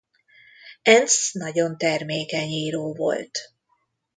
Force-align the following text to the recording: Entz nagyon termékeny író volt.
Entz 0.81 1.29
nagyon 1.33 1.77
termékeny 1.77 2.49
író 2.49 2.93
volt. 2.93 3.39